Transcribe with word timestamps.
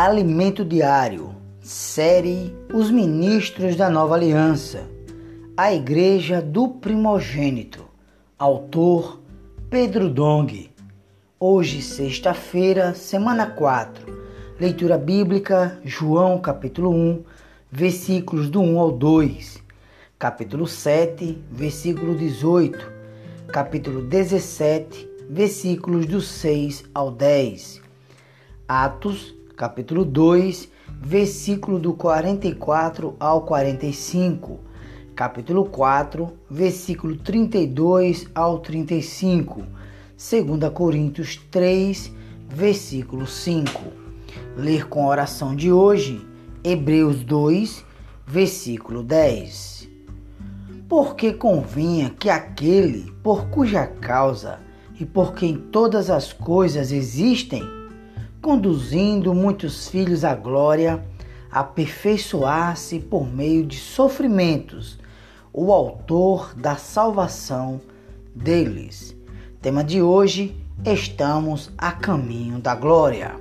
Alimento 0.00 0.64
Diário, 0.64 1.34
série 1.60 2.54
Os 2.72 2.88
Ministros 2.88 3.74
da 3.74 3.90
Nova 3.90 4.14
Aliança, 4.14 4.88
a 5.56 5.74
Igreja 5.74 6.40
do 6.40 6.68
Primogênito, 6.68 7.84
autor 8.38 9.20
Pedro 9.68 10.08
Dong. 10.08 10.70
Hoje, 11.40 11.82
sexta-feira, 11.82 12.94
semana 12.94 13.44
4, 13.44 14.06
leitura 14.60 14.96
bíblica, 14.96 15.80
João 15.84 16.38
capítulo 16.38 16.90
1, 16.94 17.24
versículos 17.68 18.48
do 18.48 18.60
1 18.60 18.78
ao 18.78 18.92
2, 18.92 19.60
capítulo 20.16 20.68
7, 20.68 21.42
versículo 21.50 22.14
18, 22.14 22.92
capítulo 23.48 24.02
17, 24.02 25.08
versículos 25.28 26.06
do 26.06 26.20
6 26.20 26.84
ao 26.94 27.10
10, 27.10 27.82
Atos 28.68 29.36
capítulo 29.58 30.04
2, 30.04 30.68
versículo 31.02 31.80
do 31.80 31.92
44 31.92 33.16
ao 33.18 33.42
45, 33.42 34.60
capítulo 35.16 35.64
4, 35.64 36.32
versículo 36.48 37.16
32 37.16 38.28
ao 38.32 38.60
35, 38.60 39.64
2 40.16 40.72
Coríntios 40.72 41.40
3, 41.50 42.12
versículo 42.48 43.26
5. 43.26 43.82
Ler 44.56 44.86
com 44.88 45.02
a 45.02 45.08
oração 45.08 45.56
de 45.56 45.72
hoje, 45.72 46.24
Hebreus 46.62 47.24
2, 47.24 47.84
versículo 48.24 49.02
10. 49.02 49.88
Porque 50.88 51.32
convinha 51.32 52.10
que 52.10 52.30
aquele 52.30 53.10
por 53.24 53.48
cuja 53.48 53.88
causa 53.88 54.60
e 55.00 55.04
por 55.04 55.34
quem 55.34 55.56
todas 55.56 56.10
as 56.10 56.32
coisas 56.32 56.92
existem, 56.92 57.77
conduzindo 58.40 59.34
muitos 59.34 59.88
filhos 59.88 60.24
à 60.24 60.34
glória, 60.34 61.04
aperfeiçoar-se 61.50 63.00
por 63.00 63.26
meio 63.26 63.66
de 63.66 63.76
sofrimentos, 63.76 64.98
o 65.52 65.72
autor 65.72 66.54
da 66.54 66.76
salvação 66.76 67.80
deles. 68.34 69.16
Tema 69.60 69.82
de 69.82 70.00
hoje: 70.00 70.56
estamos 70.84 71.72
a 71.76 71.90
caminho 71.92 72.58
da 72.58 72.74
glória. 72.74 73.34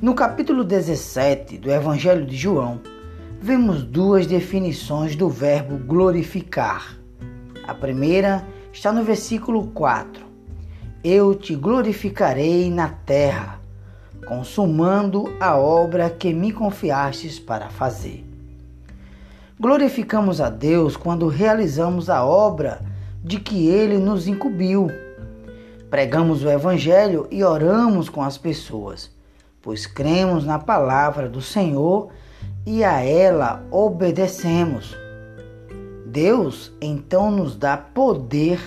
No 0.00 0.14
capítulo 0.14 0.64
17 0.64 1.58
do 1.58 1.70
Evangelho 1.70 2.24
de 2.24 2.36
João, 2.36 2.80
vemos 3.38 3.82
duas 3.82 4.26
definições 4.26 5.14
do 5.14 5.28
verbo 5.28 5.76
glorificar. 5.76 6.96
A 7.66 7.74
primeira 7.74 8.46
está 8.72 8.92
no 8.92 9.04
versículo 9.04 9.66
4. 9.68 10.24
Eu 11.04 11.34
te 11.34 11.54
glorificarei 11.54 12.70
na 12.70 12.88
terra 12.88 13.59
consumando 14.26 15.34
a 15.40 15.56
obra 15.56 16.10
que 16.10 16.32
me 16.32 16.52
confiastes 16.52 17.38
para 17.38 17.68
fazer. 17.68 18.24
Glorificamos 19.58 20.40
a 20.40 20.48
Deus 20.48 20.96
quando 20.96 21.28
realizamos 21.28 22.08
a 22.08 22.24
obra 22.24 22.80
de 23.22 23.38
que 23.38 23.68
Ele 23.68 23.98
nos 23.98 24.26
incumbiu. 24.26 24.88
Pregamos 25.90 26.42
o 26.42 26.50
Evangelho 26.50 27.26
e 27.30 27.42
oramos 27.42 28.08
com 28.08 28.22
as 28.22 28.38
pessoas, 28.38 29.10
pois 29.60 29.86
cremos 29.86 30.44
na 30.44 30.58
palavra 30.58 31.28
do 31.28 31.42
Senhor 31.42 32.10
e 32.64 32.84
a 32.84 33.02
ela 33.02 33.62
obedecemos. 33.70 34.96
Deus 36.06 36.72
então 36.80 37.30
nos 37.30 37.54
dá 37.56 37.76
poder 37.76 38.60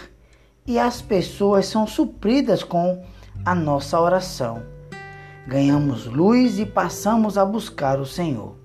e 0.67 0.77
as 0.77 1.01
pessoas 1.01 1.65
são 1.65 1.87
supridas 1.87 2.63
com 2.63 3.03
a 3.45 3.55
nossa 3.55 3.99
oração 3.99 4.72
ganhamos 5.47 6.05
luz 6.05 6.59
e 6.59 6.65
passamos 6.65 7.37
a 7.37 7.45
buscar 7.45 7.99
o 7.99 8.05
Senhor. 8.05 8.55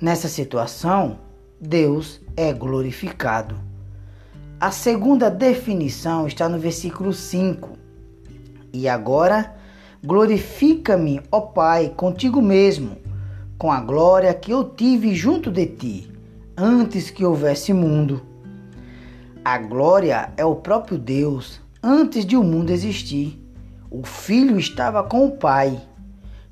Nessa 0.00 0.28
situação, 0.28 1.18
Deus 1.60 2.20
é 2.36 2.52
glorificado. 2.52 3.56
A 4.60 4.70
segunda 4.70 5.30
definição 5.30 6.26
está 6.26 6.48
no 6.48 6.58
versículo 6.58 7.12
5. 7.12 7.78
E 8.72 8.88
agora, 8.88 9.54
glorifica-me, 10.04 11.20
ó 11.30 11.40
Pai, 11.40 11.92
contigo 11.96 12.42
mesmo, 12.42 12.96
com 13.56 13.70
a 13.70 13.80
glória 13.80 14.34
que 14.34 14.50
eu 14.50 14.64
tive 14.64 15.14
junto 15.14 15.50
de 15.50 15.66
ti, 15.66 16.12
antes 16.56 17.10
que 17.10 17.24
houvesse 17.24 17.72
mundo. 17.72 18.22
A 19.44 19.58
glória 19.58 20.32
é 20.36 20.44
o 20.44 20.56
próprio 20.56 20.98
Deus, 20.98 21.60
antes 21.82 22.24
de 22.24 22.36
o 22.36 22.42
mundo 22.42 22.70
existir. 22.70 23.43
O 23.90 24.02
filho 24.02 24.58
estava 24.58 25.02
com 25.02 25.26
o 25.26 25.36
pai. 25.36 25.80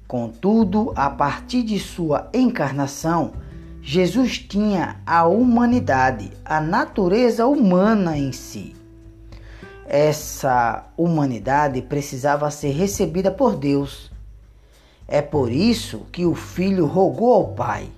Contudo, 0.06 0.92
a 0.94 1.08
partir 1.08 1.62
de 1.62 1.78
sua 1.78 2.28
encarnação, 2.32 3.32
Jesus 3.80 4.38
tinha 4.38 5.00
a 5.06 5.26
humanidade, 5.26 6.30
a 6.44 6.60
natureza 6.60 7.46
humana 7.46 8.16
em 8.16 8.30
si. 8.30 8.76
Essa 9.86 10.86
humanidade 10.96 11.82
precisava 11.82 12.50
ser 12.50 12.72
recebida 12.72 13.30
por 13.30 13.56
Deus. 13.56 14.12
É 15.08 15.20
por 15.20 15.50
isso 15.50 16.06
que 16.12 16.24
o 16.24 16.34
filho 16.34 16.86
rogou 16.86 17.34
ao 17.34 17.48
Pai: 17.48 17.88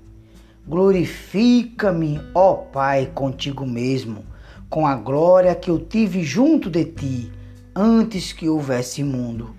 Glorifica-me, 0.66 2.21
ó 2.34 2.55
Pai, 2.55 3.11
contigo 3.15 3.66
mesmo, 3.66 4.25
com 4.71 4.87
a 4.87 4.95
glória 4.95 5.55
que 5.55 5.71
eu 5.71 5.78
tive 5.78 6.22
junto 6.22 6.71
de 6.71 6.84
ti 6.87 7.33
antes 7.74 8.32
que 8.32 8.48
houvesse 8.48 9.02
mundo. 9.02 9.54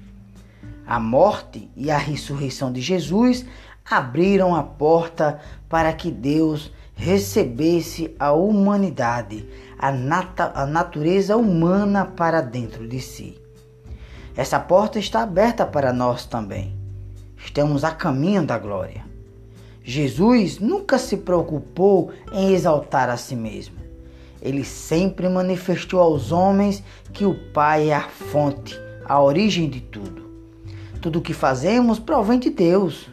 A 0.88 1.00
morte 1.00 1.70
e 1.76 1.92
a 1.92 1.98
ressurreição 1.98 2.72
de 2.72 2.80
Jesus 2.80 3.46
abriram 3.90 4.56
a 4.56 4.64
porta 4.64 5.40
para 5.68 5.92
que 5.92 6.10
Deus 6.10 6.72
recebesse 6.96 8.16
a 8.18 8.32
humanidade, 8.32 9.48
a, 9.78 9.90
a 10.62 10.66
natureza 10.66 11.36
humana 11.36 12.06
para 12.06 12.42
dentro 12.42 12.88
de 12.88 13.02
si. 13.02 13.42
Essa 14.36 14.60
porta 14.60 14.98
está 15.00 15.22
aberta 15.22 15.66
para 15.66 15.92
nós 15.92 16.26
também. 16.26 16.76
Estamos 17.38 17.84
a 17.84 17.92
caminho 17.92 18.46
da 18.46 18.58
glória. 18.58 19.04
Jesus 19.84 20.60
nunca 20.60 20.98
se 20.98 21.18
preocupou 21.18 22.12
em 22.32 22.54
exaltar 22.54 23.10
a 23.10 23.18
si 23.18 23.36
mesmo 23.36 23.85
ele 24.46 24.64
sempre 24.64 25.28
manifestou 25.28 26.00
aos 26.00 26.32
homens 26.32 26.84
que 27.12 27.26
o 27.26 27.34
Pai 27.52 27.90
é 27.90 27.96
a 27.96 28.08
fonte, 28.08 28.80
a 29.04 29.20
origem 29.20 29.68
de 29.68 29.82
tudo. 29.82 30.30
Tudo 31.02 31.18
o 31.18 31.22
que 31.22 31.34
fazemos 31.34 31.98
provém 31.98 32.38
de 32.38 32.52
Deus. 32.52 33.10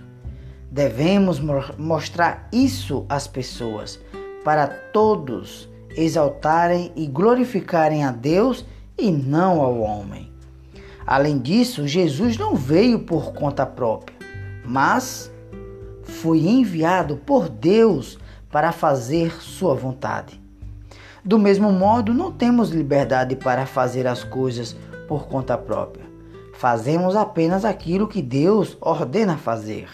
Devemos 0.70 1.40
mostrar 1.78 2.48
isso 2.52 3.06
às 3.08 3.26
pessoas, 3.26 3.98
para 4.44 4.66
todos 4.66 5.70
exaltarem 5.96 6.92
e 6.94 7.06
glorificarem 7.06 8.04
a 8.04 8.10
Deus 8.10 8.66
e 8.98 9.10
não 9.10 9.62
ao 9.62 9.80
homem. 9.80 10.30
Além 11.06 11.38
disso, 11.38 11.88
Jesus 11.88 12.36
não 12.36 12.54
veio 12.54 13.00
por 13.00 13.32
conta 13.32 13.64
própria, 13.64 14.16
mas 14.66 15.32
foi 16.02 16.40
enviado 16.40 17.16
por 17.16 17.48
Deus 17.48 18.18
para 18.50 18.70
fazer 18.70 19.42
sua 19.42 19.74
vontade. 19.74 20.41
Do 21.24 21.38
mesmo 21.38 21.70
modo, 21.70 22.12
não 22.12 22.32
temos 22.32 22.70
liberdade 22.70 23.36
para 23.36 23.64
fazer 23.64 24.08
as 24.08 24.24
coisas 24.24 24.76
por 25.06 25.28
conta 25.28 25.56
própria. 25.56 26.04
Fazemos 26.54 27.14
apenas 27.14 27.64
aquilo 27.64 28.08
que 28.08 28.20
Deus 28.20 28.76
ordena 28.80 29.36
fazer. 29.36 29.88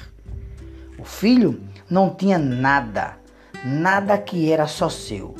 O 0.99 1.05
filho 1.05 1.61
não 1.89 2.15
tinha 2.15 2.39
nada, 2.39 3.19
nada 3.63 4.17
que 4.17 4.51
era 4.51 4.67
só 4.67 4.89
seu. 4.89 5.35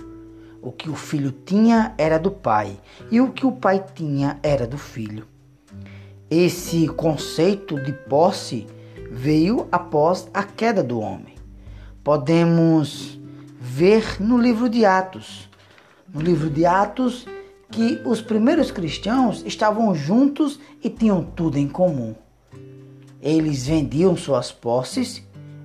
O 0.61 0.71
que 0.71 0.91
o 0.91 0.95
filho 0.95 1.33
tinha 1.33 1.95
era 1.97 2.19
do 2.19 2.31
pai, 2.31 2.79
e 3.11 3.19
o 3.21 3.33
que 3.33 3.47
o 3.47 3.53
pai 3.53 3.83
tinha 3.95 4.39
era 4.43 4.67
do 4.67 4.77
filho. 4.77 5.27
Esse 6.31 6.87
conceito 6.89 7.83
de 7.83 7.93
posse 7.93 8.67
veio 9.11 9.67
após 9.73 10.29
a 10.35 10.43
queda 10.43 10.83
do 10.83 11.01
homem. 11.01 11.37
Podemos 12.05 13.19
ver 13.59 14.21
no 14.21 14.37
livro 14.37 14.69
de 14.69 14.85
Atos 14.85 15.49
no 16.13 16.21
livro 16.21 16.49
de 16.49 16.65
Atos 16.65 17.27
que 17.71 18.01
os 18.05 18.21
primeiros 18.21 18.71
cristãos 18.71 19.43
estavam 19.45 19.95
juntos 19.95 20.59
e 20.83 20.89
tinham 20.89 21.23
tudo 21.23 21.59
em 21.59 21.69
comum. 21.69 22.15
Eles 23.21 23.67
vendiam 23.67 24.17
suas 24.17 24.51
posses 24.51 25.23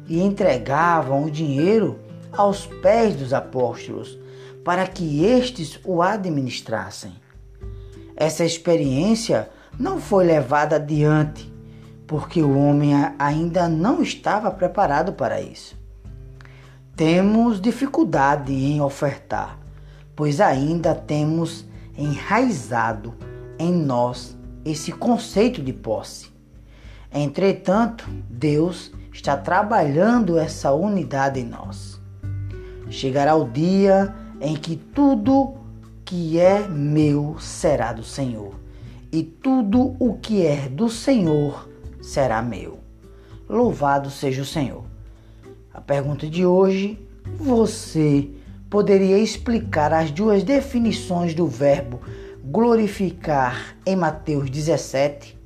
e 0.08 0.20
entregavam 0.20 1.24
o 1.24 1.32
dinheiro 1.32 2.00
aos 2.32 2.66
pés 2.66 3.16
dos 3.16 3.34
apóstolos 3.34 4.20
para 4.66 4.86
que 4.88 5.24
estes 5.24 5.80
o 5.84 6.02
administrassem. 6.02 7.14
Essa 8.16 8.44
experiência 8.44 9.50
não 9.80 10.00
foi 10.00 10.26
levada 10.26 10.76
adiante 10.76 11.52
porque 12.06 12.42
o 12.42 12.58
homem 12.58 12.94
ainda 13.18 13.70
não 13.70 14.02
estava 14.02 14.52
preparado 14.52 15.14
para 15.14 15.42
isso. 15.42 15.76
Temos 16.96 17.62
dificuldade 17.62 18.54
em 18.54 18.82
ofertar 18.82 19.63
pois 20.16 20.40
ainda 20.40 20.94
temos 20.94 21.66
enraizado 21.98 23.14
em 23.58 23.72
nós 23.72 24.38
esse 24.66 24.92
conceito 24.92 25.62
de 25.62 25.74
posse. 25.74 26.32
Entretanto, 27.12 28.10
Deus 28.30 28.92
está 29.12 29.38
trabalhando 29.38 30.38
essa 30.38 30.72
unidade 30.74 31.40
em 31.40 31.46
nós. 31.46 32.02
Chegará 32.90 33.36
o 33.36 33.50
dia 33.50 34.14
em 34.42 34.56
que 34.56 34.76
tudo 34.76 35.56
que 36.04 36.40
é 36.40 36.68
meu 36.68 37.38
será 37.40 37.94
do 37.94 38.04
Senhor, 38.04 38.54
e 39.12 39.24
tudo 39.24 39.96
o 40.00 40.16
que 40.16 40.46
é 40.46 40.68
do 40.68 40.90
Senhor 40.90 41.70
será 42.02 42.42
meu. 42.42 42.80
Louvado 43.48 44.10
seja 44.10 44.42
o 44.42 44.46
Senhor. 44.46 44.84
A 45.74 45.80
pergunta 45.80 46.28
de 46.28 46.46
hoje: 46.46 47.00
você 47.38 48.30
poderia 48.74 49.20
explicar 49.20 49.94
as 49.94 50.10
duas 50.10 50.42
definições 50.42 51.36
do 51.36 51.46
verbo 51.46 52.02
glorificar 52.44 53.78
em 53.86 53.96
Mateus 53.96 54.50
17? 54.50 55.40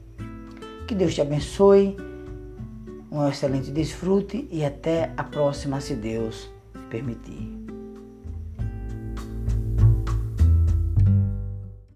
Que 0.87 0.95
Deus 0.95 1.13
te 1.13 1.19
abençoe, 1.19 1.97
um 3.11 3.27
excelente 3.27 3.69
desfrute 3.69 4.47
e 4.49 4.63
até 4.63 5.11
a 5.17 5.25
próxima, 5.25 5.81
se 5.81 5.93
Deus 5.93 6.49
permitir. 6.89 7.56